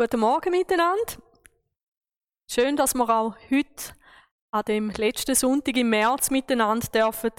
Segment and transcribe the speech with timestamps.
[0.00, 1.12] Guten Morgen miteinander.
[2.50, 3.92] Schön, dass wir auch heute
[4.50, 7.32] an dem letzten Sonntag im März miteinander dürfen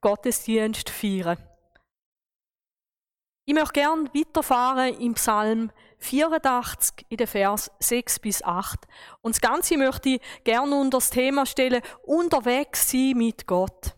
[0.00, 1.38] Gottesdienst feiern.
[3.46, 8.80] Ich möchte gerne weiterfahren im Psalm 84 in den Vers 6 bis 8.
[9.20, 13.94] Und das Ganze möchte ich gerne unter das Thema stellen, unterwegs sein mit Gott.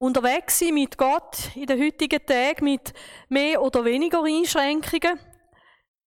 [0.00, 2.92] Unterwegs sein mit Gott in den heutigen Tagen mit
[3.28, 5.18] mehr oder weniger Einschränkungen.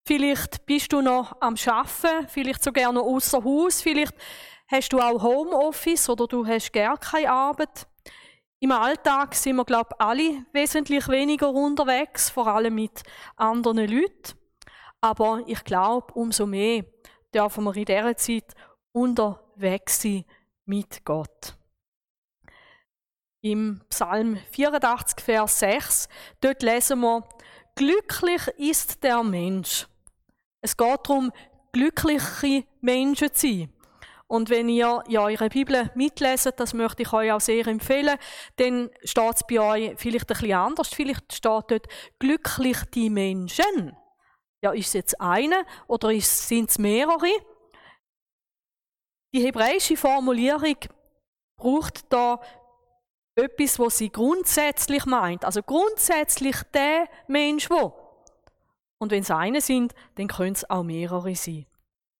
[0.08, 4.14] Vielleicht bist du noch am Schaffen, vielleicht sogar noch außer Haus, vielleicht
[4.66, 7.86] hast du auch Homeoffice oder du hast gar keine Arbeit.
[8.58, 13.02] Im Alltag sind wir, glaube ich, alle wesentlich weniger unterwegs, vor allem mit
[13.36, 14.32] anderen Leuten.
[15.02, 16.86] Aber ich glaube, umso mehr
[17.34, 18.54] dürfen wir in dieser Zeit
[18.92, 20.24] unterwegs sein
[20.64, 21.54] mit Gott.
[23.42, 26.08] Im Psalm 84, Vers 6,
[26.40, 27.28] dort lesen wir,
[27.78, 29.86] Glücklich ist der Mensch,
[30.68, 31.32] es geht darum,
[31.72, 33.72] glückliche Menschen zu sein.
[34.26, 38.18] Und wenn ihr ja eure Bibel mitleset, das möchte ich euch auch sehr empfehlen,
[38.56, 40.88] dann steht es bei euch vielleicht ein bisschen anders.
[40.88, 41.86] Vielleicht steht dort
[42.18, 43.96] glücklich die Menschen.
[44.62, 47.30] Ja, ist es jetzt eine oder sind es mehrere?
[49.32, 50.76] Die hebräische Formulierung
[51.56, 52.40] braucht da
[53.34, 55.44] etwas, was sie grundsätzlich meint.
[55.44, 57.94] Also grundsätzlich der Mensch, der
[58.98, 61.66] und wenn es eine sind, dann können es auch mehrere sein.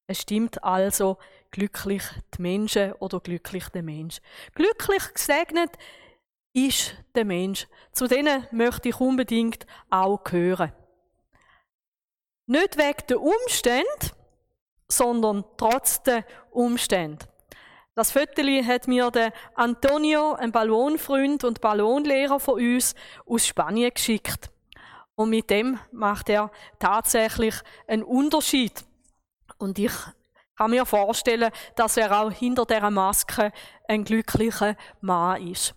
[0.06, 1.18] Es stimmt also,
[1.50, 2.02] glücklich
[2.36, 4.20] die Menschen oder glücklich der Mensch.
[4.54, 5.70] Glücklich gesegnet
[6.54, 7.66] ist der Mensch.
[7.92, 10.72] Zu denen möchte ich unbedingt auch gehören.
[12.46, 13.84] Nicht wegen der Umstände,
[14.88, 17.26] sondern trotz der Umstände.
[17.94, 22.94] Das Viertel hat mir der Antonio, ein Ballonfreund und Ballonlehrer von uns,
[23.26, 24.50] aus Spanien geschickt.
[25.18, 27.56] Und mit dem macht er tatsächlich
[27.88, 28.84] einen Unterschied.
[29.58, 29.90] Und ich
[30.56, 33.50] kann mir vorstellen, dass er auch hinter dieser Maske
[33.88, 35.74] ein glücklicher Mann ist.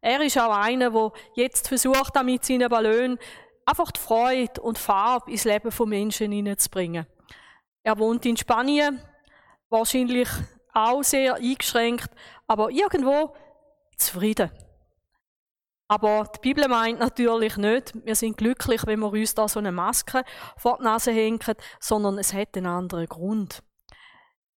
[0.00, 3.18] Er ist auch einer, der jetzt versucht, mit seinen Ballonen
[3.66, 7.04] einfach die Freude und Farbe ins Leben von Menschen hineinzubringen.
[7.82, 9.02] Er wohnt in Spanien,
[9.70, 10.28] wahrscheinlich
[10.72, 12.10] auch sehr eingeschränkt,
[12.46, 13.34] aber irgendwo
[13.96, 14.52] zufrieden.
[15.88, 19.72] Aber die Bibel meint natürlich nicht, wir sind glücklich, wenn wir uns da so eine
[19.72, 20.24] Maske
[20.56, 21.40] vor die Nase hängen,
[21.78, 23.62] sondern es hat einen anderen Grund.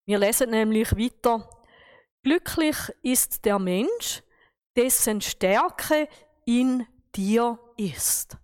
[0.06, 1.50] Wir lesen nämlich weiter,
[2.24, 4.24] glücklich ist der Mensch,
[4.78, 6.08] dessen Stärke
[6.46, 8.38] in dir ist.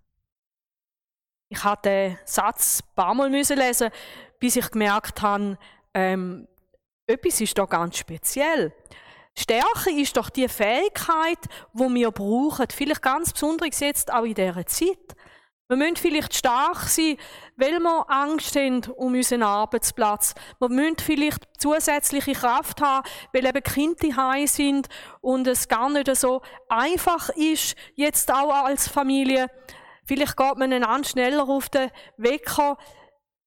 [1.48, 3.90] Ich hatte den Satz ein paar Mal lesen,
[4.38, 5.56] bis ich gemerkt habe,
[5.94, 6.48] ähm,
[7.06, 8.74] etwas ist da ganz speziell.
[9.36, 11.38] Stärke ist doch die Fähigkeit,
[11.72, 15.16] wo wir brauchen, vielleicht ganz besonders jetzt auch in dieser Zeit.
[15.66, 17.16] Wir müssen vielleicht stark sein,
[17.56, 20.34] weil wir Angst haben um unseren Arbeitsplatz.
[20.58, 24.88] Wir müssen vielleicht zusätzliche Kraft haben, weil eben Kinder heim sind
[25.22, 29.48] und es gar nicht so einfach ist, jetzt auch als Familie.
[30.04, 32.76] Vielleicht geht man einander schneller auf den Wecker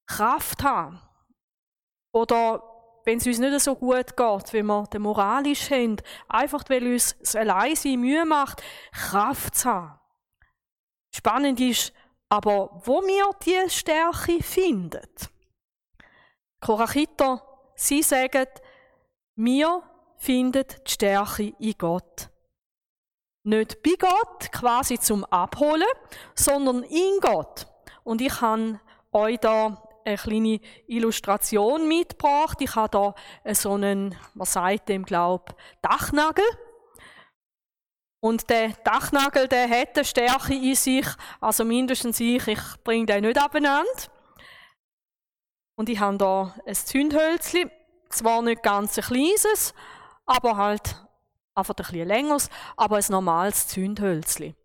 [0.06, 1.00] Kraft haben.
[2.12, 2.67] Oder
[3.08, 5.96] wenn es uns nicht so gut geht, wie wir den moralisch haben,
[6.28, 9.98] einfach weil uns das Alleinsein Mühe macht, Kraft zu haben.
[11.14, 11.94] Spannend ist
[12.28, 15.08] aber, wo wir diese Stärke finden.
[16.60, 17.42] Korachiter,
[17.76, 18.46] sie sagen,
[19.36, 19.82] wir
[20.18, 22.28] finden die Stärke in Gott.
[23.42, 25.88] Nicht bei Gott, quasi zum Abholen,
[26.34, 27.68] sondern in Gott.
[28.04, 28.80] Und ich habe
[29.12, 32.58] euch da eine kleine Illustration mitgebracht.
[32.60, 33.14] Ich habe
[33.44, 36.44] hier so einen, was sagt dem, glaube Dachnagel.
[38.20, 41.06] Und der Dachnagel, der hat eine Stärke in sich,
[41.40, 43.86] also mindestens ich, ich bringe den nicht abeinander.
[45.76, 47.70] Und ich habe hier ein Zündhölzchen,
[48.08, 49.72] zwar nicht ganz ein kleines,
[50.26, 50.96] aber halt
[51.54, 54.56] einfach ein bisschen längeres, aber ein normales Zündhölzchen.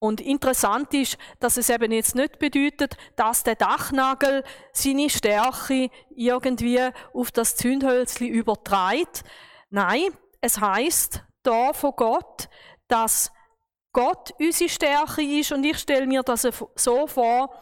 [0.00, 6.80] Und interessant ist, dass es eben jetzt nicht bedeutet, dass der Dachnagel seine Stärke irgendwie
[7.12, 9.24] auf das Zündhölzli übertreibt.
[9.68, 12.48] Nein, es heißt da von Gott,
[12.88, 13.30] dass
[13.92, 17.54] Gott unsere Stärke ist und ich stelle mir das so vor,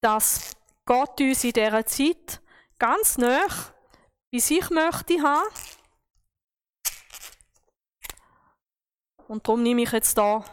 [0.00, 0.52] dass
[0.84, 2.40] Gott uns in dieser Zeit
[2.78, 3.46] ganz nah
[4.30, 5.48] bei sich möchte haben.
[9.26, 10.44] Und darum nehme ich jetzt da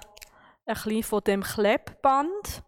[0.65, 2.63] ein bisschen von dem Klebband.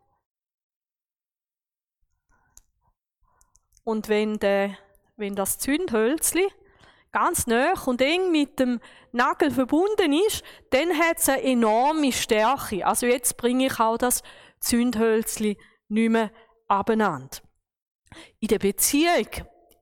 [3.83, 4.77] Und wenn, der,
[5.15, 6.47] wenn das Zündhölzli
[7.11, 8.81] ganz nah und eng mit dem
[9.11, 12.85] Nagel verbunden ist, dann hat es eine enorme Stärke.
[12.85, 14.21] Also jetzt bringe ich auch das
[14.59, 15.57] Zündhölzli
[15.87, 16.31] nicht mehr
[16.67, 17.37] abeinander.
[18.39, 19.27] In der Beziehung,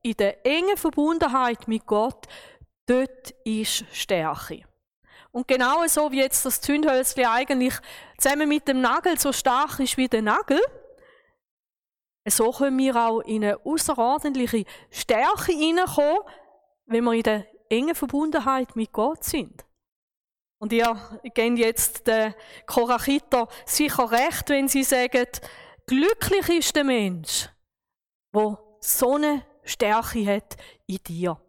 [0.01, 2.27] in der engen Verbundenheit mit Gott,
[2.85, 4.63] dort ist Stärke.
[5.33, 7.73] Und genau so wie jetzt das Zündhölzchen eigentlich
[8.19, 10.61] zusammen mit dem Nagel so stark ist wie der Nagel,
[12.27, 16.19] so können wir auch in eine außerordentliche Stärke hineinkommen,
[16.85, 19.65] wenn wir in der engen Verbundenheit mit Gott sind.
[20.59, 20.95] Und ihr
[21.33, 22.35] gebt jetzt den
[22.67, 25.27] Korachiter sicher recht, wenn sie sagen,
[25.87, 27.49] glücklich ist der Mensch,
[28.33, 31.41] der so eine Stärke hat in dir.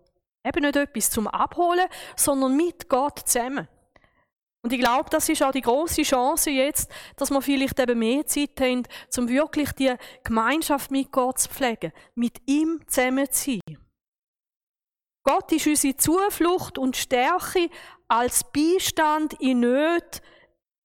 [0.42, 1.86] Eben nicht etwas zum Abholen,
[2.16, 3.68] sondern mit Gott zusammen.
[4.64, 8.24] Und ich glaube, das ist auch die große Chance jetzt, dass wir vielleicht eben mehr
[8.24, 8.84] Zeit haben,
[9.18, 9.92] um wirklich die
[10.24, 13.78] Gemeinschaft mit Gott zu pflegen, mit ihm zusammen zu sein.
[15.22, 17.68] Gott ist unsere Zuflucht und Stärke
[18.08, 20.22] als Beistand in Nöten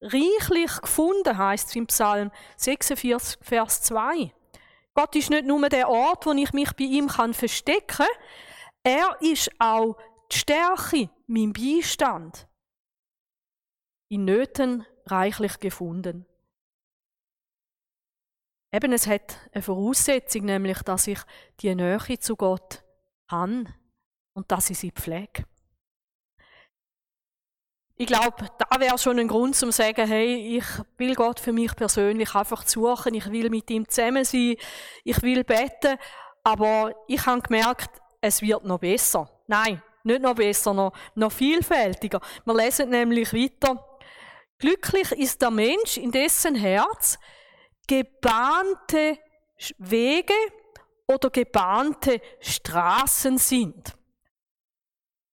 [0.01, 4.33] reichlich gefunden, heißt es im Psalm 46, Vers 2.
[4.93, 8.07] Gott ist nicht nur der Ort, wo ich mich bei ihm kann verstecken kann,
[8.83, 9.95] er ist auch
[10.33, 12.48] die Stärke, mein Beistand.
[14.09, 16.25] In Nöten reichlich gefunden.
[18.71, 21.19] Eben, es hat eine Voraussetzung, nämlich, dass ich
[21.59, 22.83] die Nähe zu Gott
[23.27, 23.65] habe
[24.33, 25.45] und dass ich sie pflege.
[27.95, 30.63] Ich glaube, da wäre schon ein Grund zum zu sagen, hey, ich
[30.97, 34.55] will Gott für mich persönlich einfach suchen, ich will mit ihm zusammen sein,
[35.03, 35.97] ich will beten,
[36.43, 37.89] aber ich habe gemerkt,
[38.21, 39.29] es wird noch besser.
[39.47, 42.21] Nein, nicht noch besser, noch, noch vielfältiger.
[42.45, 43.85] Wir lesen nämlich weiter.
[44.59, 47.17] Glücklich ist der Mensch, in dessen Herz
[47.87, 49.17] gebahnte
[49.77, 50.33] Wege
[51.07, 53.97] oder gebahnte Straßen sind.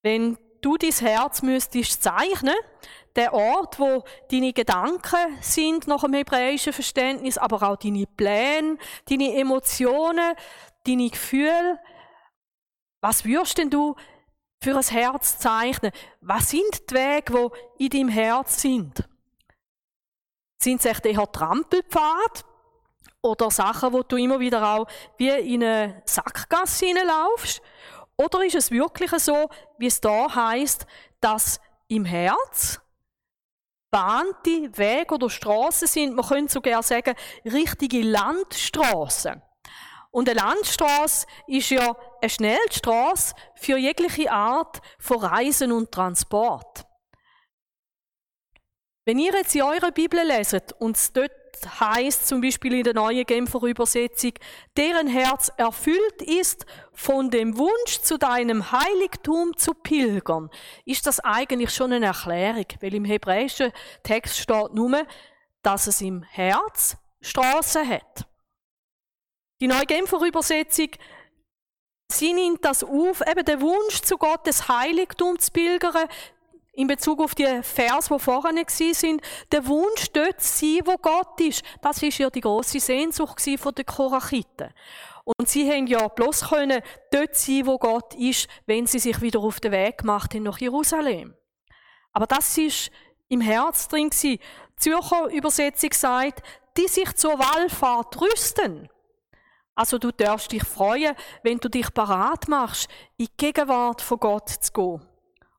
[0.01, 2.55] Wenn du dein Herz müsstest zeichnen,
[3.17, 8.77] der Ort, wo deine Gedanken sind nach dem hebräischen Verständnis, aber auch deine Pläne,
[9.09, 10.35] deine Emotionen,
[10.85, 11.79] deine Gefühle.
[13.01, 13.95] Was würdest denn du
[14.61, 15.91] für ein Herz zeichnen?
[16.21, 19.07] Was sind die Wege, die in deinem Herz sind?
[20.59, 22.45] Sind es echt eher Trampelpfad?
[23.21, 24.87] Oder Sachen, wo du immer wieder auch
[25.17, 27.61] wie in eine Sackgasse hineinlaufst?
[28.15, 30.85] Oder ist es wirklich so, wie es da heißt,
[31.19, 32.79] dass im Herz
[33.91, 37.15] bahnte Wege oder Straßen sind, man könnte sogar sagen,
[37.45, 39.41] richtige Landstraßen.
[40.11, 46.86] Und eine Landstraße ist ja eine Schnellstraße für jegliche Art von Reisen und Transport.
[49.07, 51.31] Wenn ihr jetzt in eurer Bibel leset und es dort
[51.79, 54.33] heißt zum Beispiel in der neuen Genfer Übersetzung,
[54.75, 60.49] deren Herz erfüllt ist von dem Wunsch, zu deinem Heiligtum zu pilgern,
[60.83, 63.71] ist das eigentlich schon eine Erklärung, weil im hebräischen
[64.03, 65.07] Text steht nur,
[65.61, 68.27] dass es im Herz Straßen hat.
[69.61, 70.89] Die neue Genfer Übersetzung
[72.09, 76.07] Sie nimmt das auf, eben der Wunsch zu Gottes Heiligtum zu pilgern,
[76.77, 79.21] in Bezug auf die Vers, die vorher sind,
[79.51, 81.63] der Wunsch dort zu sein, wo Gott ist.
[81.81, 84.71] Das ist ja die große Sehnsucht von den Korachiten.
[85.25, 89.39] Und sie haben ja bloß können dort sein, wo Gott ist, wenn sie sich wieder
[89.39, 91.33] auf den Weg gemacht haben nach Jerusalem.
[92.13, 92.91] Aber das ist
[93.27, 94.37] im Herz drin gewesen.
[94.37, 96.43] Die Zürcher Übersetzung sagt,
[96.77, 98.87] die sich zur Wallfahrt rüsten.
[99.73, 102.87] Also du darfst dich freuen, wenn du dich parat machst,
[103.17, 105.06] in die Gegenwart von Gott zu gehen.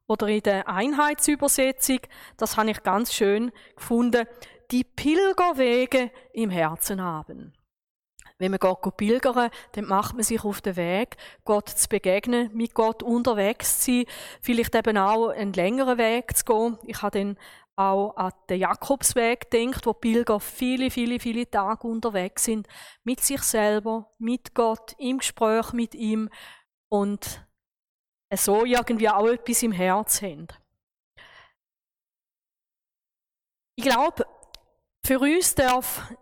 [0.08, 2.00] Oder in der Einheitsübersetzung,
[2.38, 4.26] das habe ich ganz schön gefunden,
[4.70, 7.52] die Pilgerwege im Herzen haben.
[8.38, 12.72] Wenn man Gott pilgern, dann macht man sich auf den Weg, Gott zu begegnen, mit
[12.72, 14.04] Gott unterwegs zu sein,
[14.40, 16.78] vielleicht eben auch einen längeren Weg zu gehen.
[16.86, 17.38] Ich habe dann
[17.74, 22.66] auch an den Jakobsweg gedacht, wo Pilger viele, viele, viele Tage unterwegs sind,
[23.04, 26.28] mit sich selber, mit Gott, im Gespräch mit ihm
[26.88, 27.47] und
[28.36, 30.48] so irgendwie auch etwas im Herz haben.
[33.76, 34.26] Ich glaube,
[35.04, 36.12] für uns darf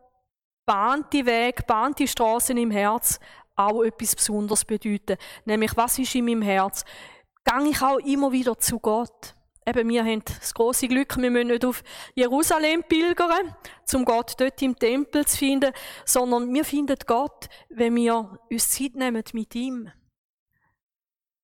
[0.66, 3.18] bahnte Weg, bahnte Straßen im Herz
[3.54, 5.16] auch etwas Besonderes bedeuten.
[5.44, 6.84] Nämlich, was ist in meinem Herz?
[7.44, 9.34] Gang ich auch immer wieder zu Gott?
[9.64, 11.82] Eben, wir haben das große Glück, wir müssen nicht auf
[12.14, 13.56] Jerusalem pilgern,
[13.94, 15.72] um Gott dort im Tempel zu finden,
[16.04, 19.90] sondern wir finden Gott, wenn wir uns Zeit nehmen mit ihm.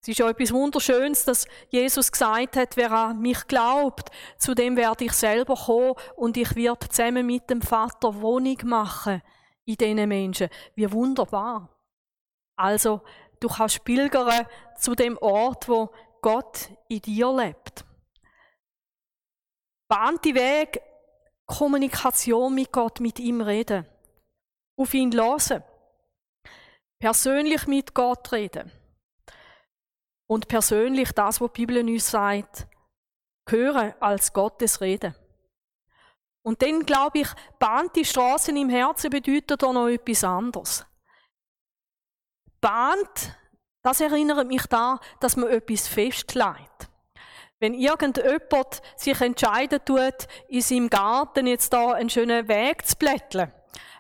[0.03, 4.77] Es ist ja etwas Wunderschönes, dass Jesus gesagt hat, wer an mich glaubt, zu dem
[4.77, 9.23] werde ich selber kommen und ich werde zusammen mit dem Vater Wohnung machen
[9.65, 10.49] in diesen Menschen.
[10.75, 11.69] Wie wunderbar.
[12.57, 13.03] Also,
[13.39, 14.45] du kannst pilgern
[14.77, 17.85] zu dem Ort, wo Gott in dir lebt.
[19.87, 20.83] Bahnte Weg,
[21.47, 23.87] Kommunikation mit Gott, mit ihm reden.
[24.77, 25.63] Auf ihn hören.
[26.99, 28.82] persönlich mit Gott reden
[30.33, 32.67] und persönlich das, was die Bibel uns sagt,
[33.47, 35.15] hören als Gottes Rede.
[36.41, 40.87] Und dann, glaube ich, bahnt die Straßen im Herzen bedeutet auch noch etwas anderes.
[42.63, 43.37] Bahnt,
[43.83, 46.89] das erinnert mich daran, dass man etwas festlegt.
[47.61, 53.53] Wenn irgendjemand sich entscheiden tut, in seinem Garten jetzt da einen schönen Weg zu blätteln,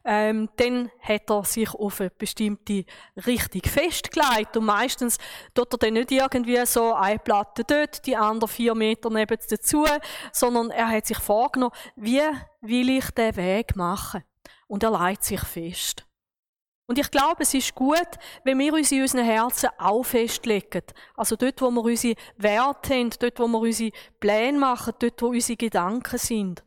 [0.04, 2.84] ähm, dann hat er sich auf eine bestimmte
[3.26, 4.56] Richtung festgelegt.
[4.56, 5.18] Und meistens
[5.54, 9.86] tut er dann nicht irgendwie so eine Platte dort, die andere vier Meter neben dazu,
[10.32, 12.22] sondern er hat sich vorgenommen, wie
[12.60, 14.24] will ich den Weg machen?
[14.66, 16.06] Und er leitet sich fest.
[16.86, 18.08] Und ich glaube, es ist gut,
[18.44, 20.82] wenn wir uns in unseren Herzen auch festlegen.
[21.16, 25.28] Also dort, wo wir unsere Werte haben, dort, wo wir unsere Pläne machen, dort, wo
[25.28, 26.64] unsere Gedanken sind.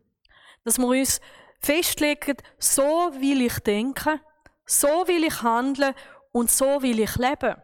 [0.63, 1.19] Dass wir uns
[1.65, 4.21] festlegen, so will ich denken,
[4.65, 5.93] so will ich handeln
[6.31, 7.55] und so will ich leben.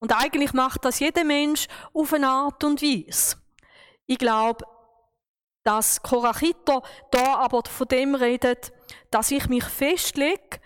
[0.00, 3.36] Und eigentlich macht das jeder Mensch auf eine Art und Weise.
[4.06, 4.64] Ich glaube,
[5.64, 8.72] dass Korachiter da aber von dem redet,
[9.10, 10.60] dass ich mich festlege,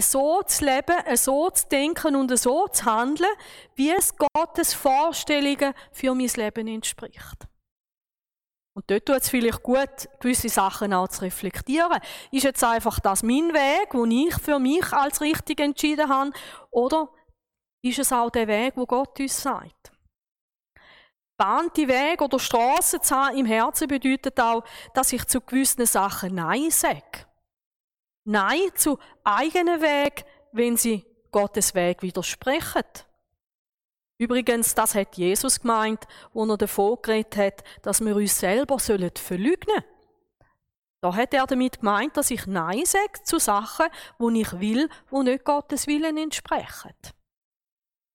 [0.00, 3.30] so zu leben, so zu denken und so zu handeln,
[3.74, 7.48] wie es Gottes Vorstellungen für mein Leben entspricht.
[8.74, 12.00] Und dort tut es vielleicht gut, gewisse Sachen auch zu reflektieren.
[12.32, 16.32] Ist jetzt einfach das mein Weg, den ich für mich als richtig entschieden habe,
[16.70, 17.08] oder
[17.82, 19.92] ist es auch der Weg, wo Gott uns sagt?
[21.36, 26.34] Bahnte Weg oder Straßen zu haben im Herzen bedeutet auch, dass ich zu gewissen Sachen
[26.34, 27.26] Nein sage.
[28.24, 32.84] Nein zu eigenen Weg, wenn sie Gottes Weg widersprechen.
[34.24, 39.10] Übrigens, das hat Jesus gemeint, wo er davon geredet hat, dass wir uns selber sollen
[39.14, 39.84] verlügnen
[41.02, 43.84] Da hat er damit gemeint, dass ich Nein sage zu Sachen,
[44.18, 46.94] wo ich will, wo nicht Gottes Willen entsprechen.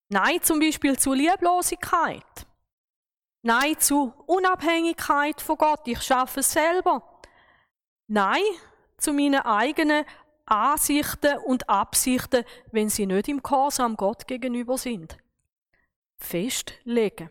[0.08, 2.24] Nein zum Beispiel zu Lieblosigkeit.
[3.42, 7.20] Nein zu Unabhängigkeit von Gott, ich schaffe es selber.
[8.08, 8.42] Nein
[8.98, 10.04] zu meinen eigenen
[10.44, 15.16] Ansichten und Absichten, wenn sie nicht im Gehorsam Gott gegenüber sind
[16.20, 17.30] festlegen.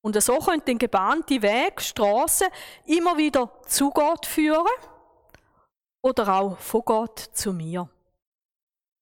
[0.00, 2.48] Und so können den gebahnte Weg, Straßen
[2.86, 4.66] immer wieder zu Gott führen
[6.02, 7.88] oder auch von Gott zu mir.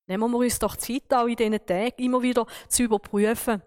[0.08, 3.62] Nehmen wir uns doch Zeit, auch in diesen Tagen immer wieder zu überprüfen,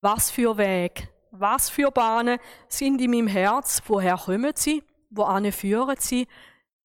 [0.00, 5.96] was für Weg, was für Bahnen sind in meinem Herz, woher kommen sie, wohin führen
[5.98, 6.26] sie,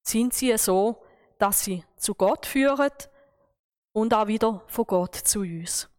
[0.04, 1.02] sind sie so,
[1.40, 2.92] dass sie zu Gott führen
[3.94, 5.90] und auch wieder von Gott zu uns.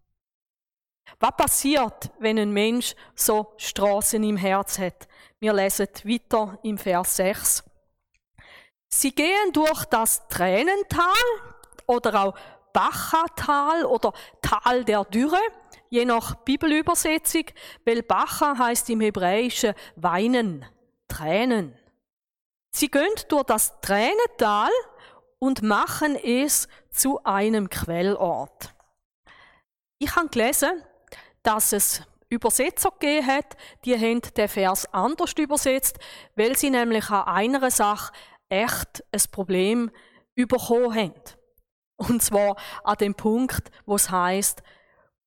[1.20, 5.08] Was passiert, wenn ein Mensch so Straßen im Herz hat?
[5.40, 7.64] Wir lesen weiter im Vers 6.
[8.88, 11.06] Sie gehen durch das Tränental
[11.86, 12.34] oder auch
[12.72, 15.40] Bachatal oder Tal der Dürre,
[15.90, 17.44] je nach Bibelübersetzung,
[17.84, 20.64] weil Bacha heißt im Hebräischen weinen,
[21.08, 21.76] Tränen.
[22.70, 24.70] Sie gehen durch das Tränental
[25.38, 28.74] und machen es zu einem Quellort.
[29.98, 30.82] Ich habe gelesen,
[31.42, 35.98] dass es Übersetzer gegeben hat, die haben den Vers anders übersetzt,
[36.36, 38.12] weil sie nämlich an einer Sache
[38.48, 39.90] echt ein Problem
[40.34, 41.14] bekommen haben.
[41.96, 44.62] Und zwar an dem Punkt, wo es heißt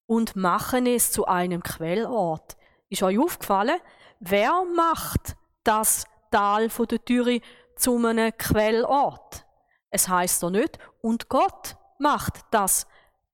[0.06, 2.56] und machen es zu einem Quellort.
[2.90, 3.80] Ist euch aufgefallen,
[4.20, 7.42] wer macht das Tal von der Türe
[7.76, 9.46] zu einem Quellort?
[9.90, 12.88] Es heißt doch nicht, und Gott macht das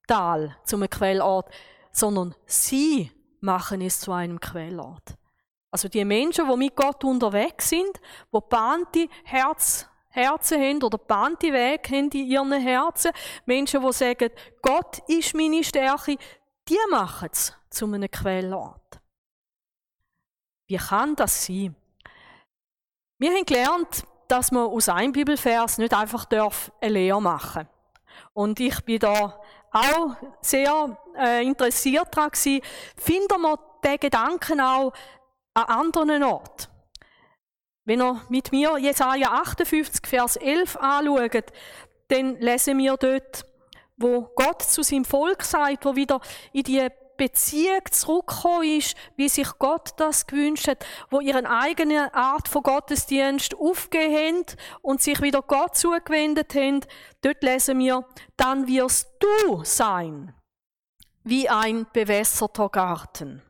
[0.08, 1.48] Tal zu einem Quellort
[1.98, 5.16] sondern sie machen es zu einem Quellort.
[5.70, 8.00] Also die Menschen, die mit Gott unterwegs sind,
[8.32, 13.10] die bahnte Herz, Herzen haben oder bahnte Weg haben in ihren Herzen,
[13.44, 14.30] Menschen, die sagen,
[14.62, 16.16] Gott ist meine Stärke,
[16.68, 19.00] die machen es zu einem Quellort.
[20.66, 21.74] Wie kann das sein?
[23.18, 27.74] Wir haben gelernt, dass man aus einem Bibelvers nicht einfach eine Lehre machen darf.
[28.32, 29.40] Und ich bin da
[29.72, 32.62] auch sehr äh, interessiert daran gewesen,
[32.96, 34.92] finden wir den Gedanken auch
[35.54, 36.66] an anderen Orten.
[37.84, 41.46] Wenn ihr mit mir Jesaja 58, Vers 11 anschaut,
[42.08, 43.44] dann lesen wir dort,
[43.96, 46.20] wo Gott zu seinem Volk sagt, wo wieder
[46.52, 46.86] in die
[47.18, 53.54] Beziehung zurückgekommen ist, wie sich Gott das gewünscht hat, wo ihren eigene Art von Gottesdienst
[53.54, 54.46] aufgegeben
[54.80, 56.80] und sich wieder Gott zugewendet haben,
[57.20, 58.08] dort lesen wir,
[58.38, 60.34] dann wirst du sein
[61.24, 63.42] wie ein bewässerter Garten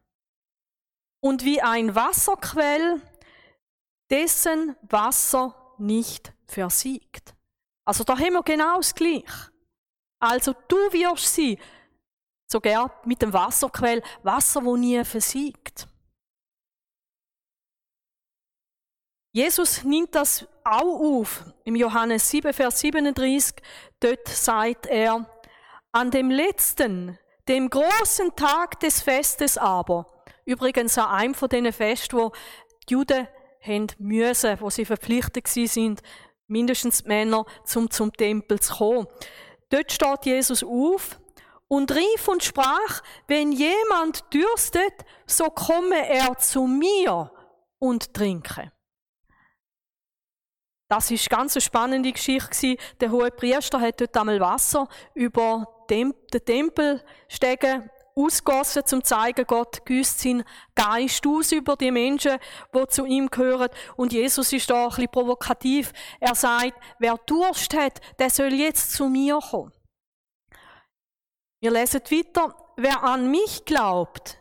[1.20, 3.00] und wie ein Wasserquell,
[4.10, 7.34] dessen Wasser nicht versiegt.
[7.84, 9.52] Also da haben wir genau das Gleiche.
[10.20, 11.58] Also du wirst sie,
[12.49, 15.87] sogar mit dem Wasserquell, Wasser, wo nie versiegt.
[19.33, 21.45] Jesus nimmt das auch auf.
[21.64, 23.55] Im Johannes 7, Vers 37,
[24.00, 25.28] dort sagt er,
[25.93, 30.07] an dem letzten, dem großen Tag des Festes aber,
[30.45, 32.33] übrigens an einem von diesen Festen, wo
[32.88, 33.28] die Juden
[33.61, 36.00] haben müssen, wo sie verpflichtet sind,
[36.47, 39.07] mindestens die Männer, zum zum Tempel zu kommen.
[39.69, 41.21] Dort steht Jesus auf
[41.68, 44.94] und rief und sprach, wenn jemand dürstet,
[45.26, 47.30] so komme er zu mir
[47.78, 48.72] und trinke.
[50.88, 52.76] Das ist ganz eine spannende Geschichte.
[52.98, 56.14] Der hohe Priester hat dort einmal Wasser über den
[56.46, 60.44] Tempel stegen ausgossen, zum zu zeigen, Gott güsst seinen
[60.75, 62.38] Geist aus über die Menschen,
[62.75, 63.68] die zu ihm gehören.
[63.96, 65.92] Und Jesus ist da ein bisschen provokativ.
[66.18, 69.72] Er sagt, wer Durst hat, der soll jetzt zu mir kommen.
[71.60, 74.38] Wir lesen weiter, wer an mich glaubt,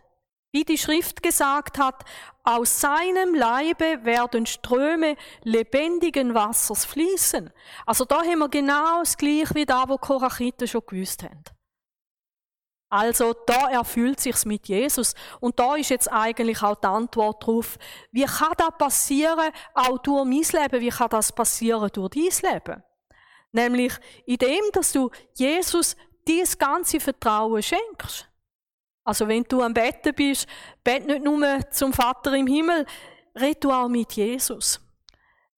[0.51, 2.03] wie die Schrift gesagt hat,
[2.43, 7.51] aus seinem Leibe werden Ströme lebendigen Wassers fließen.
[7.85, 11.43] Also da haben wir genau das Gleiche wie da, wo Korachiten schon gewusst haben.
[12.89, 17.77] Also da erfüllt sich's mit Jesus und da ist jetzt eigentlich auch die Antwort darauf,
[18.11, 22.83] wie kann das passieren, auch durch mein Leben, wie kann das passieren durch dein Leben?
[23.51, 23.93] Nämlich
[24.25, 25.97] indem, dass du Jesus
[26.27, 28.27] dieses ganze Vertrauen schenkst.
[29.03, 30.47] Also wenn du am Betten bist,
[30.83, 32.85] bett nicht nur zum Vater im Himmel,
[33.35, 34.81] red du auch mit Jesus.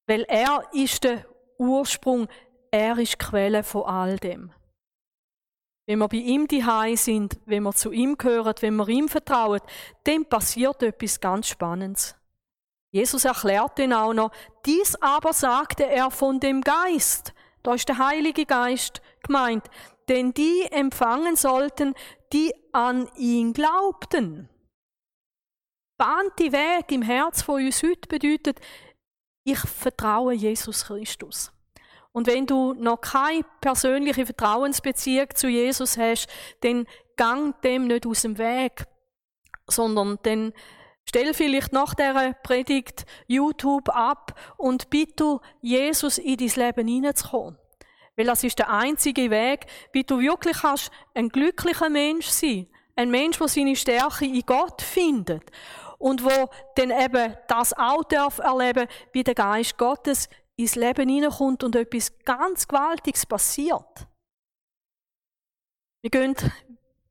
[0.05, 1.25] Weil er ist der
[1.57, 2.27] Ursprung,
[2.71, 4.51] er ist die Quelle von all dem.
[5.87, 6.63] Wenn wir bei ihm die
[6.95, 9.61] sind, wenn wir zu ihm gehören, wenn wir ihm vertrauen,
[10.03, 12.15] dann passiert etwas ganz Spannendes.
[12.91, 14.31] Jesus erklärt ihn auch noch,
[14.65, 17.33] dies aber sagte er von dem Geist.
[17.63, 19.63] Da ist der Heilige Geist gemeint,
[20.09, 21.93] den die empfangen sollten,
[22.33, 24.49] die an ihn glaubten.
[25.97, 28.59] Bahnt die Weg im Herz von uns heute bedeutet,
[29.43, 31.51] ich vertraue Jesus Christus.
[32.11, 36.27] Und wenn du noch keine persönliche Vertrauensbeziehung zu Jesus hast,
[36.61, 38.85] dann gang dem nicht aus dem Weg,
[39.67, 40.53] sondern dann
[41.07, 47.57] stell vielleicht nach der Predigt YouTube ab und bitte Jesus in dein Leben hineinzukommen.
[48.19, 52.67] Weil das ist der einzige Weg, wie du wirklich kannst ein glücklicher Mensch sein.
[52.97, 55.49] Ein Mensch, der seine Stärke in Gott findet.
[55.99, 60.27] Und wo dann eben das auch darf erleben, wie der Geist Gottes
[60.57, 64.05] ins Leben hineinkommt und etwas ganz Gewaltiges passiert.
[66.01, 66.35] Wir gehen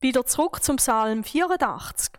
[0.01, 2.13] wieder zurück zum Psalm 84.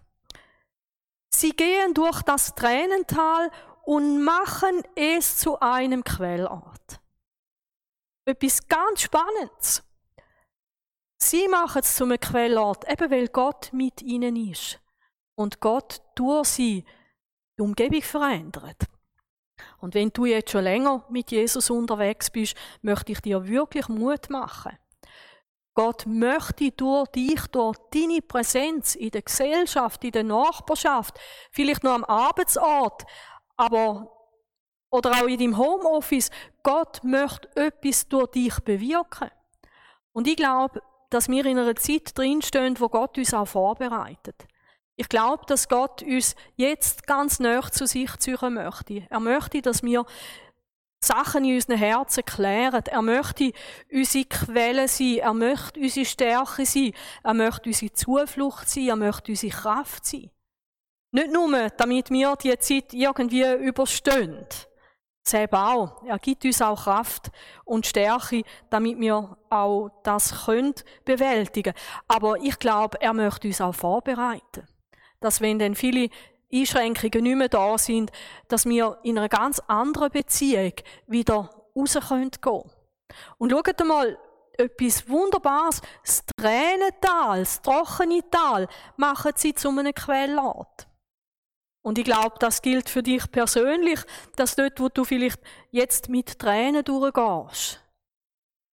[1.30, 3.52] Sie gehen durch das Tränental
[3.84, 6.99] und machen es zu einem Quellort.
[8.30, 9.84] Etwas ganz Spannendes.
[11.18, 14.80] Sie machen es zu einem Quellort, eben weil Gott mit ihnen ist.
[15.34, 16.86] Und Gott durch sie
[17.58, 18.84] die Umgebung verändert.
[19.80, 24.30] Und wenn du jetzt schon länger mit Jesus unterwegs bist, möchte ich dir wirklich Mut
[24.30, 24.78] machen.
[25.74, 31.20] Gott möchte durch dich, durch deine Präsenz in der Gesellschaft, in der Nachbarschaft,
[31.52, 33.06] vielleicht noch am Arbeitsort,
[33.58, 34.19] aber
[34.90, 36.32] oder auch in deinem Homeoffice,
[36.64, 39.30] Gott möchte etwas durch dich bewirken.
[40.14, 44.48] Und ich glaube, dass wir in einer Zeit drinstehen, wo Gott uns auch vorbereitet.
[44.96, 49.08] Ich glaube, dass Gott uns jetzt ganz nah zu sich ziehen möchte.
[49.10, 50.06] Er möchte, dass wir
[51.02, 52.84] Sachen in unseren Herzen klären.
[52.86, 53.54] Er möchte
[53.92, 55.20] unsere Quelle sein.
[55.20, 56.92] Er möchte unsere Stärke sein.
[57.24, 58.90] Er möchte unsere Zuflucht sein.
[58.90, 60.32] Er möchte unsere Kraft sein.
[61.12, 64.46] Nicht nur, damit wir die Zeit irgendwie überstehen.
[65.24, 66.04] Selber auch.
[66.06, 67.30] Er gibt uns auch Kraft
[67.66, 70.74] und Stärke, damit wir auch das können
[71.06, 71.74] bewältigen.
[72.08, 74.68] Aber ich glaube, er möchte uns auch vorbereiten
[75.20, 76.10] dass wenn dann viele
[76.52, 78.12] Einschränkungen nicht mehr da sind,
[78.48, 80.74] dass wir in einer ganz anderen Beziehung
[81.08, 82.72] wieder raus gehen können.
[83.38, 84.18] Und schaut mal,
[84.58, 90.89] etwas Wunderbares, das Tränental, das trockene Tal, machen sie zu einem Quellort.
[91.82, 94.00] Und ich glaube, das gilt für dich persönlich,
[94.36, 95.40] dass dort, wo du vielleicht
[95.72, 97.82] jetzt mit Tränen durchgehst,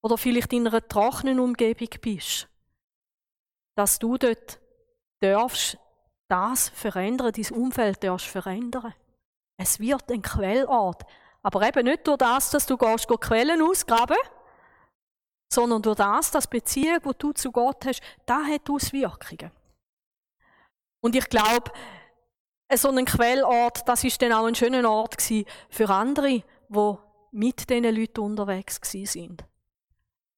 [0.02, 2.48] oder vielleicht in einer trockenen Umgebung bist,
[3.76, 4.60] dass du dort
[5.20, 5.78] darfst
[6.28, 8.94] das verändern, dein Umfeld darfst verändern.
[9.56, 11.02] Es wird ein Quellort.
[11.42, 14.16] Aber eben nicht durch das, dass du gehst, Quellen ausgraben,
[15.52, 19.50] sondern durch das, dass Beziehung, die du zu Gott hast, da hat Auswirkungen.
[21.00, 21.70] Und ich glaube,
[22.74, 25.22] so ein Quellort, das ist dann auch ein schöner Ort
[25.68, 26.94] für andere, die
[27.32, 29.44] mit diesen Leuten unterwegs sind.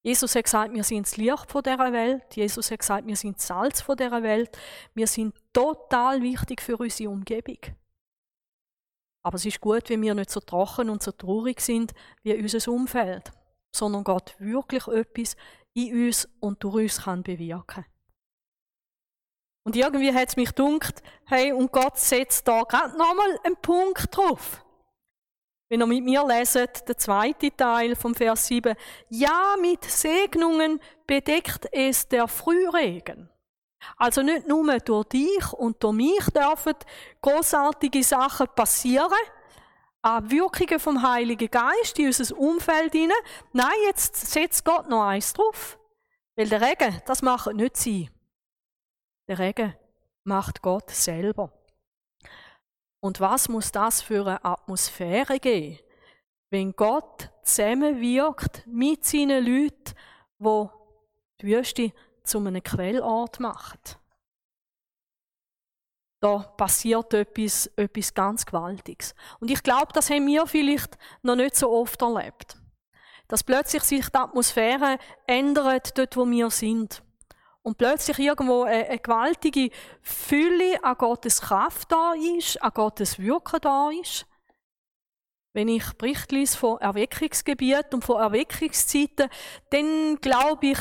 [0.02, 2.24] Jesus hat gesagt, wir sind das Licht dieser Welt.
[2.34, 4.56] Jesus hat gesagt, wir sind das Salz dieser Welt.
[4.94, 7.58] Wir sind total wichtig für unsere Umgebung.
[9.22, 12.72] Aber es ist gut, wenn wir nicht so trocken und so traurig sind wie unser
[12.72, 13.32] Umfeld,
[13.72, 15.36] sondern Gott wirklich etwas
[15.74, 17.84] in uns und durch uns kann bewirken.
[19.68, 24.16] Und irgendwie hat es mich dunkt, hey, und Gott setzt da gerade nochmal einen Punkt
[24.16, 24.64] drauf.
[25.68, 28.74] Wenn ihr mit mir leset, der zweite Teil vom Vers 7,
[29.10, 33.28] ja, mit Segnungen bedeckt es der Frühregen.
[33.98, 36.72] Also nicht nur durch dich und durch mich dürfen
[37.20, 39.12] großartige Sachen passieren,
[40.00, 43.18] an Wirkungen vom Heiligen Geist in unser Umfeld hinein.
[43.52, 45.78] Nein, jetzt setzt Gott noch eins drauf.
[46.36, 48.08] Weil der Regen, das macht nicht sie.
[49.28, 49.74] Der Regen
[50.24, 51.52] macht Gott selber.
[53.00, 55.78] Und was muss das für eine Atmosphäre geben,
[56.50, 59.94] wenn Gott zusammenwirkt mit seinen Leuten,
[60.38, 60.70] wo
[61.40, 61.92] die Wüste
[62.24, 63.98] zu einem Quellort macht?
[66.20, 69.14] Da passiert etwas, etwas ganz Gewaltiges.
[69.38, 72.56] Und ich glaube, das haben wir vielleicht noch nicht so oft erlebt.
[73.28, 77.02] Dass plötzlich sich die Atmosphäre ändert, dort wo wir sind
[77.68, 83.60] und plötzlich irgendwo eine, eine gewaltige Fülle an Gottes Kraft da ist, an Gottes Wirken
[83.60, 84.26] da ist.
[85.52, 89.28] Wenn ich Bericht lese von Erweckungsgebieten und von Erweckungszeiten,
[89.68, 90.78] dann glaube ich,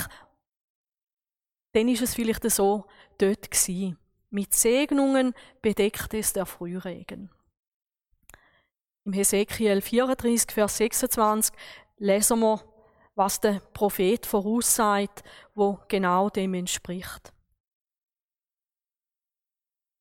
[1.73, 2.85] dann ist es vielleicht so
[3.17, 3.97] dort gewesen.
[4.29, 7.29] Mit Segnungen bedeckt es der Frühregen.
[9.03, 11.53] Im Hesekiel 34, Vers 26
[11.97, 12.63] lesen wir,
[13.17, 15.23] was der Prophet voraussagt,
[15.55, 17.33] wo genau dem entspricht.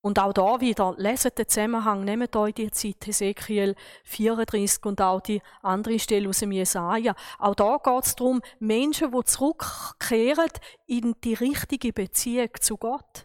[0.02, 3.74] Und auch da wieder, leset den Zusammenhang, nehmt euch die Zeit, Hesekiel
[4.04, 7.16] 34 und auch die andere Stelle aus dem Jesaja.
[7.40, 10.50] Auch da geht es darum, Menschen, die zurückkehren
[10.86, 13.24] in die richtige Beziehung zu Gott.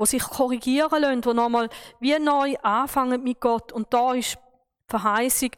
[0.00, 3.72] Die sich korrigieren lassen, die nochmal wie neu anfangen mit Gott.
[3.72, 4.38] Und da ist
[4.86, 5.50] Verheißung.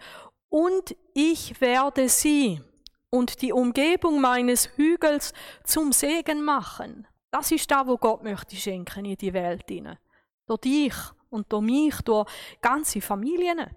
[0.49, 2.63] Und ich werde sie
[3.11, 5.33] und die Umgebung meines Hügels
[5.65, 7.07] zum Segen machen.
[7.31, 9.99] Das ist da, wo Gott möchte schenken in die Welt hinein.
[10.47, 10.95] Durch dich
[11.29, 12.29] und durch mich, durch
[12.61, 13.77] ganze Familien.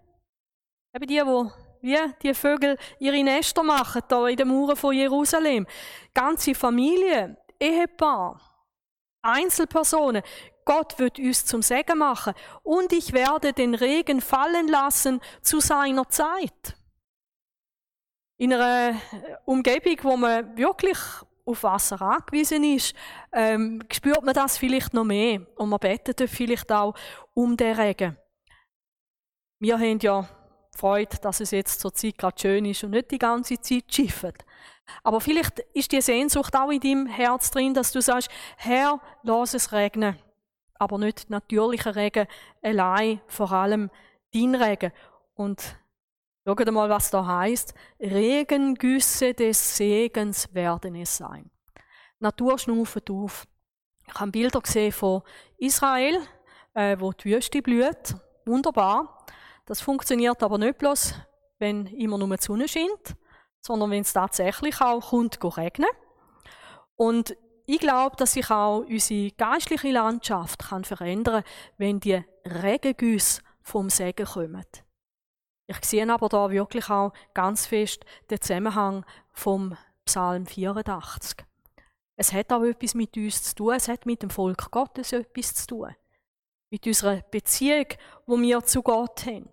[0.96, 5.68] Eben die, wo wie die Vögel ihre Nester machen, da in den Mauern von Jerusalem.
[6.14, 8.40] Ganze Familien, Ehepaar,
[9.22, 10.24] Einzelpersonen.
[10.64, 12.34] Gott wird uns zum Segen machen.
[12.64, 16.78] Und ich werde den Regen fallen lassen zu seiner Zeit
[18.44, 19.00] in einer
[19.46, 20.98] Umgebung, wo man wirklich
[21.46, 22.94] auf Wasser angewiesen ist,
[23.32, 25.48] ähm, spürt man das vielleicht noch mehr.
[25.56, 26.94] Und man betet vielleicht auch
[27.34, 28.18] um den Regen.
[29.60, 30.28] Wir haben ja
[30.76, 34.44] Freude, dass es jetzt zur Zeit gerade schön ist und nicht die ganze Zeit schifft.
[35.04, 39.54] Aber vielleicht ist die Sehnsucht auch in deinem Herz drin, dass du sagst, Herr, lass
[39.54, 40.18] es regnen.
[40.76, 42.28] Aber nicht natürlicher Regen
[42.62, 43.90] allein, vor allem
[44.34, 44.92] dein Regen.
[45.34, 45.78] Und
[46.46, 47.74] Schaut mal, was da heißt.
[48.00, 51.50] Regengüsse des Segens werden es sein.
[52.20, 53.46] Natur schnuft auf.
[54.08, 55.22] Ich habe Bilder gesehen von
[55.58, 56.20] Israel,
[56.74, 58.16] äh, wo die Wüste blüht.
[58.46, 59.26] Wunderbar.
[59.66, 61.14] Das funktioniert aber nicht bloß,
[61.60, 63.16] wenn immer nur die Sonne scheint,
[63.62, 65.88] sondern wenn es tatsächlich auch kommt, regnen.
[66.98, 73.42] Und ich glaube, dass sich auch unsere geistliche Landschaft kann verändern kann, wenn die Regengüsse
[73.62, 74.66] vom Segen kommen.
[75.68, 81.46] Ich sehe aber da wirklich auch ganz fest den Zusammenhang vom Psalm 84.
[82.16, 85.56] Es hat auch etwas mit uns zu tun, es hat mit dem Volk Gottes etwas
[85.56, 85.96] zu tun.
[86.70, 87.88] Mit unserer Beziehung,
[88.26, 89.50] wo wir zu Gott haben.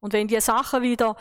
[0.00, 1.16] Und wenn die Sachen wieder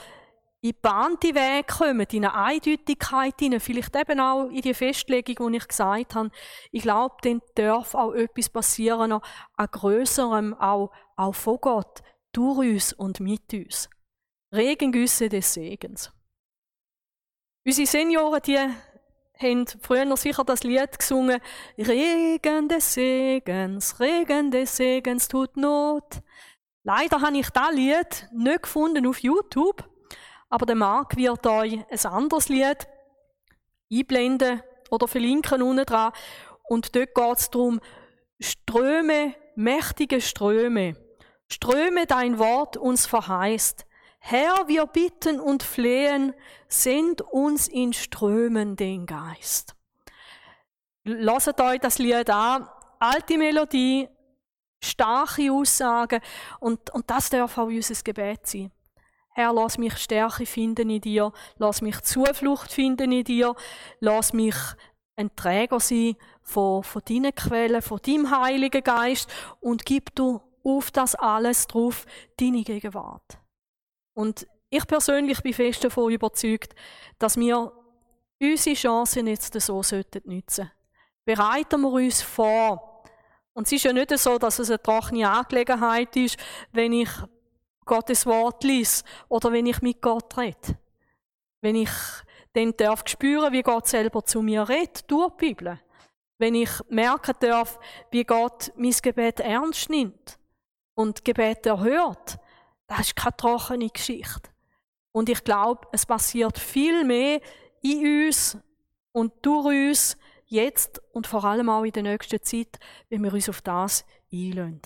[0.62, 5.58] in gebahnte Wege kommen, in eine Eindeutigkeit hinein, vielleicht eben auch in die Festlegung, die
[5.58, 6.32] ich gesagt habe,
[6.72, 12.94] ich glaube, dann darf auch etwas passieren, an Größerem, auch, auch von Gott, durch uns
[12.94, 13.89] und mit uns.
[14.56, 16.12] Regengüsse des Segens.
[17.65, 21.41] Unsere Senioren, die haben früher sicher das Lied gesungen,
[21.78, 26.22] Regen des Segens, Regen des Segens tut Not.
[26.84, 29.84] Leider habe ich das Lied nicht gefunden auf YouTube,
[30.50, 32.88] aber der Marc wird euch ein anderes Lied
[33.91, 36.12] einblenden oder verlinken unten dran.
[36.63, 37.80] Und dort geht es darum,
[38.39, 40.96] Ströme, mächtige Ströme,
[41.48, 43.85] Ströme dein Wort uns verheißt,
[44.27, 46.33] Herr, wir bitten und flehen,
[46.67, 49.75] send uns in Strömen den Geist.
[51.03, 54.09] Lasst euch das Lied an, alte Melodie,
[54.83, 56.21] starke Aussagen
[56.59, 58.71] und, und das darf auch unser Gebet sein.
[59.29, 63.53] Herr, lass mich Stärke finden in dir, lass mich Zuflucht finden in dir,
[63.99, 64.55] lass mich
[65.17, 70.89] ein Träger sein von, von deinen Quellen, von deinem Heiligen Geist und gib du auf
[70.89, 72.07] das alles drauf
[72.38, 73.44] deine Gegenwart.
[74.15, 76.73] Und ich persönlich bin fest davon überzeugt,
[77.19, 77.71] dass wir
[78.41, 80.71] unsere Chancen jetzt so sollten nutzen.
[81.23, 83.04] Bereiten wir uns vor.
[83.54, 86.38] Und es ist ja nicht so, dass es eine trockene Angelegenheit ist,
[86.71, 87.10] wenn ich
[87.86, 90.78] Gottes Wort lies oder wenn ich mit Gott rede.
[91.62, 91.91] Wenn ich
[92.54, 95.80] dann darf spüren, wie Gott selber zu mir redet, durch die Bibel.
[96.38, 97.80] Wenn ich merken darf,
[98.12, 100.38] wie Gott mein Gebet ernst nimmt
[100.95, 102.38] und Gebet erhört,
[102.88, 104.50] das ist keine trockene Geschichte.
[105.12, 107.39] Und ich glaube, es passiert viel mehr
[107.82, 108.58] in uns
[109.12, 110.17] und durch uns
[110.48, 114.82] jetzt und vor allem auch in der nächsten Zeit, wenn wir uns auf das einlösen.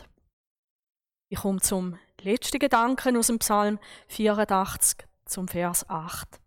[1.29, 6.39] Ich komme zum letzten Gedanken aus dem Psalm 84 zum Vers 8.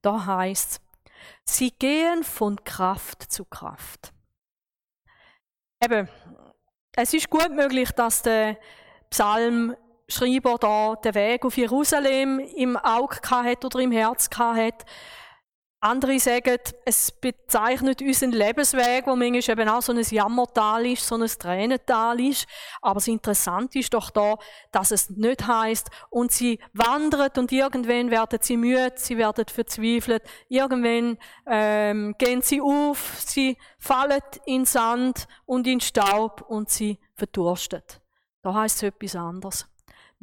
[0.00, 0.80] Da heißt
[1.44, 4.12] sie gehen von Kraft zu Kraft.
[5.82, 6.08] Eben,
[6.96, 8.58] es ist gut möglich, dass der
[10.06, 14.84] Psalmschreiber da den Weg auf Jerusalem im Auge hat oder im Herz hat.
[15.84, 21.16] Andere sagen, es bezeichnet unseren Lebensweg, wo manchmal eben auch so ein Jammertal ist, so
[21.16, 22.46] ein Tränental ist.
[22.80, 24.36] Aber das Interessante ist doch da,
[24.70, 30.22] dass es nicht heißt und sie wandern und irgendwann werden sie müde, sie werden verzweifelt,
[30.48, 38.00] irgendwann ähm, gehen sie auf, sie fallen in Sand und in Staub und sie verdurstet.
[38.42, 39.71] Da heißt es etwas anderes.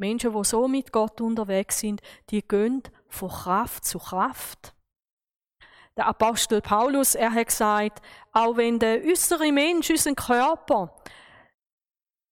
[0.00, 4.74] Menschen, die so mit Gott unterwegs sind, die gehen von Kraft zu Kraft.
[5.96, 8.00] Der Apostel Paulus, er hat gesagt,
[8.32, 10.96] auch wenn der äußere Mensch, unser Körper,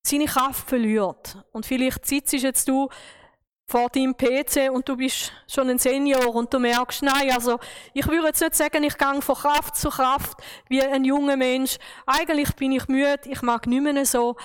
[0.02, 1.36] seine Kraft verliert.
[1.52, 2.88] Und vielleicht sitzt jetzt du
[3.66, 7.58] vor deinem PC und du bist schon ein Senior und du merkst, nein, also
[7.92, 11.76] ich würde jetzt nicht sagen, ich gehe von Kraft zu Kraft wie ein junger Mensch.
[12.06, 14.36] Eigentlich bin ich müde, ich mag nicht mehr so.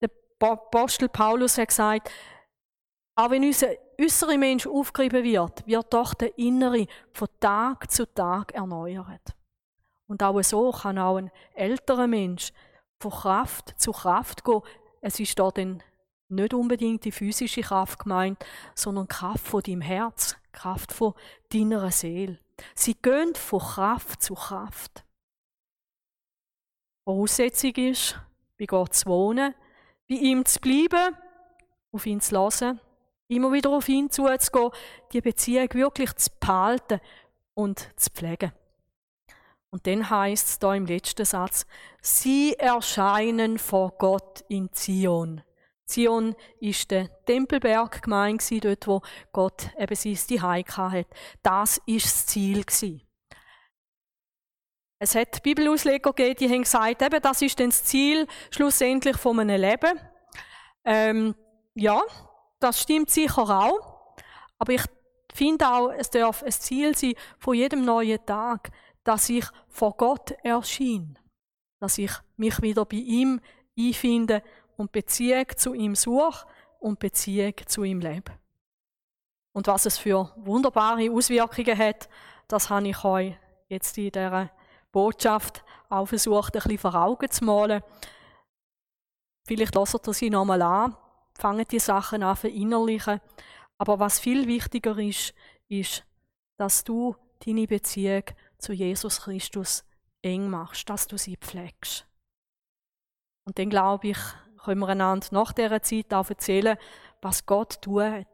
[0.00, 0.08] Der
[0.40, 2.10] Apostel Paulus hat gesagt,
[3.16, 8.52] auch wenn unser äußere Mensch aufgerieben wird, wird doch der innere von Tag zu Tag
[8.52, 9.34] erneuert.
[10.06, 12.52] Und auch so kann auch ein älterer Mensch
[13.00, 14.60] von Kraft zu Kraft gehen.
[15.00, 15.82] Es ist da dann
[16.28, 21.14] nicht unbedingt die physische Kraft gemeint, sondern Kraft von deinem Herz, Kraft von
[21.52, 22.38] deiner Seele.
[22.74, 25.04] Sie gehen von Kraft zu Kraft.
[27.04, 28.20] Voraussetzung ist,
[28.58, 29.54] bei Gott zu wohnen,
[30.08, 31.16] bei ihm zu bleiben,
[31.92, 32.80] auf ihn zu hören
[33.28, 34.70] Immer wieder auf ihn zuzugehen,
[35.12, 37.00] die Beziehung wirklich zu behalten
[37.54, 38.52] und zu pflegen.
[39.70, 41.66] Und dann heißt es da im letzten Satz,
[42.00, 45.42] sie erscheinen vor Gott in Zion.
[45.84, 51.06] Zion ist der Tempelberg gemeint dort wo Gott eben sein Zuhause hat.
[51.42, 52.64] Das ist das Ziel.
[54.98, 59.38] Es hat Bibelausleger gegeben, die haben gesagt, eben, das ist dann das Ziel schlussendlich von
[59.38, 60.00] einem Leben.
[60.84, 61.34] Ähm,
[61.74, 62.00] ja,
[62.58, 64.14] das stimmt sicher auch.
[64.58, 64.82] Aber ich
[65.32, 68.70] finde auch, es darf ein Ziel sein von jedem neuen Tag,
[69.04, 71.14] dass ich vor Gott erscheine.
[71.78, 73.40] Dass ich mich wieder bei ihm
[73.78, 74.42] einfinde
[74.76, 76.46] und Beziehung zu ihm suche
[76.80, 78.32] und Beziehung zu ihm lebe.
[79.52, 82.08] Und was es für wunderbare Auswirkungen hat,
[82.48, 83.34] das habe ich euch
[83.68, 84.50] jetzt in dieser
[84.92, 87.82] Botschaft auch versucht, ein bisschen vor Augen zu malen.
[89.46, 90.96] Vielleicht lasst ihr sie nochmal an
[91.36, 93.20] fangen die Sachen an verinnerlichen.
[93.78, 95.34] Aber was viel wichtiger ist,
[95.68, 96.04] ist,
[96.56, 98.24] dass du deine Beziehung
[98.58, 99.84] zu Jesus Christus
[100.22, 102.06] eng machst, dass du sie pflegst.
[103.44, 104.18] Und dann glaube ich,
[104.64, 106.76] können wir einander nach dieser Zeit auch erzählen,
[107.22, 108.26] was Gott tut.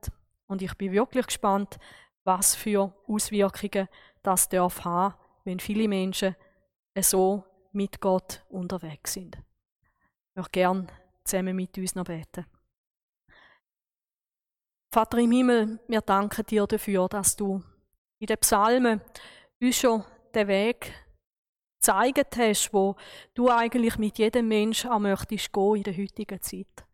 [0.47, 1.79] Und ich bin wirklich gespannt,
[2.25, 3.89] was für Auswirkungen
[4.23, 6.37] das darf haben, wenn viele Menschen
[7.01, 9.37] so mit Gott unterwegs sind.
[9.37, 10.87] Ich möchte gerne
[11.25, 12.47] zusammen mit uns noch beten.
[14.93, 17.63] Vater im Himmel, wir danken dir dafür, dass du
[18.19, 19.01] in den Psalmen
[19.59, 20.93] uns schon den Weg
[21.81, 22.97] gezeigt hast, wo
[23.33, 26.85] du eigentlich mit jedem Menschen auch möchtest gehen in der heutigen Zeit.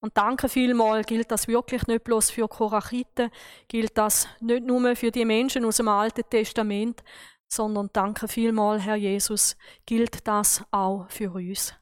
[0.00, 3.30] Und danke vielmal gilt das wirklich nicht bloß für Korachiten,
[3.68, 7.02] gilt das nicht nur für die Menschen aus dem Alten Testament,
[7.48, 11.72] sondern danke vielmal, Herr Jesus, gilt das auch für uns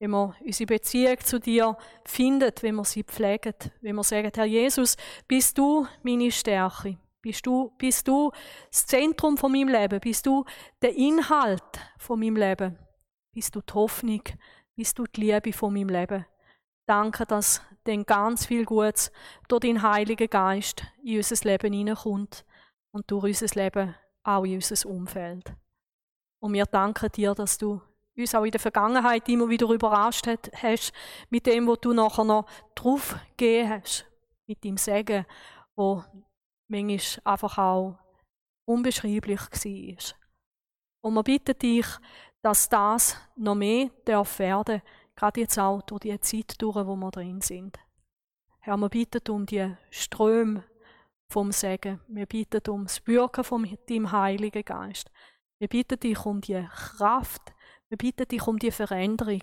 [0.00, 4.46] wenn wir unsere Beziehung zu dir findet, wenn wir sie pflegen, wenn wir sagen, Herr
[4.46, 4.96] Jesus,
[5.28, 8.32] bist du meine Stärke, bist du, bist du
[8.70, 10.44] das Zentrum von meinem Leben, bist du
[10.80, 11.62] der Inhalt
[11.98, 12.78] von meinem Leben,
[13.32, 14.22] bist du die Hoffnung,
[14.74, 16.24] bist du die Liebe von meinem Leben,
[16.90, 19.12] Danke, dass dann ganz viel Gutes
[19.46, 22.44] durch den Heiligen Geist in unser Leben hineinkommt
[22.90, 25.54] und durch unser Leben auch in unser Umfeld.
[26.40, 27.80] Und wir danken dir, dass du
[28.16, 30.92] uns auch in der Vergangenheit immer wieder überrascht hast
[31.30, 34.06] mit dem, was du nachher noch drauf gegeben hast,
[34.46, 35.26] mit deinem Segen,
[35.76, 36.04] wo
[36.68, 37.98] manchmal einfach auch
[38.66, 40.16] unbeschreiblich war.
[41.02, 41.86] Und wir bitten dich,
[42.42, 44.82] dass das noch mehr darf werden
[45.20, 47.78] gerade jetzt auch durch die Zeit durch, wo wir drin sind.
[48.60, 50.64] Herr, wir bitten um die Ströme
[51.28, 52.00] vom Segen.
[52.08, 55.10] Wir bitten um das Wirken von deinem Heiligen Geist.
[55.58, 57.52] Wir bitten dich um die Kraft.
[57.90, 59.42] Wir bitten dich um die Veränderung,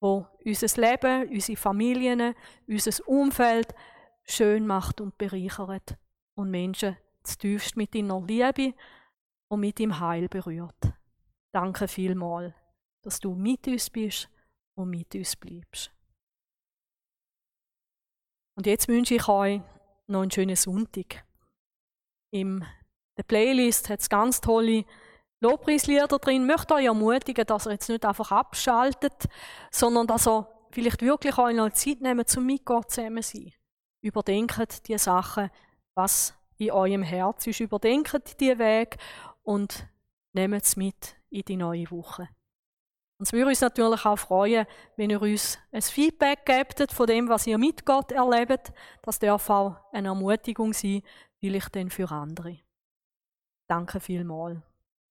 [0.00, 2.34] wo unser Leben, unsere Familien,
[2.66, 3.72] unser Umfeld
[4.24, 5.96] schön macht und bereichert
[6.34, 8.74] und Menschen zutiefst mit deiner Liebe
[9.48, 10.92] und mit dem Heil berührt.
[11.52, 12.52] Danke vielmals,
[13.02, 14.28] dass du mit uns bist
[14.74, 15.92] und mit uns bleibst.
[18.56, 19.60] Und jetzt wünsche ich euch
[20.08, 21.24] noch einen schönen Sonntag.
[22.30, 22.64] In
[23.16, 24.84] der Playlist hat es ganz tolle
[25.40, 26.46] Lobpreislieder drin.
[26.46, 29.28] Möchte euch ermutigen, dass ihr jetzt nicht einfach abschaltet,
[29.70, 33.52] sondern dass ihr vielleicht wirklich euch noch Zeit nehmt, zum mit Gott zusammen sein.
[34.00, 35.50] Überdenkt die Sachen,
[35.94, 37.60] was in eurem Herz ist.
[37.60, 38.96] Überdenkt die Weg
[39.42, 39.86] und
[40.32, 42.28] nehmt es mit in die neue Woche.
[43.18, 47.28] Und es würde uns natürlich auch freuen, wenn ihr uns ein Feedback gebt von dem,
[47.28, 48.72] was ihr mit Gott erlebt.
[49.02, 51.02] Das darf auch eine Ermutigung sein,
[51.40, 52.58] vielleicht dann für andere.
[53.68, 54.67] Danke vielmals.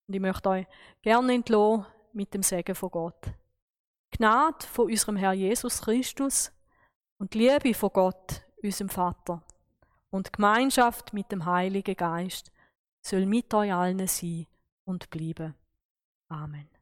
[0.08, 0.68] Und ich möchte euch
[1.02, 3.32] gerne entlassen mit dem Segen von Gott.
[4.12, 6.52] Gnade von unserem Herr Jesus Christus
[7.18, 9.44] und Liebe von Gott, unserem Vater,
[10.10, 12.52] und Gemeinschaft mit dem Heiligen Geist
[13.02, 14.48] soll mit euch allen sein
[14.86, 15.54] und bleiben.
[16.30, 16.77] Amen.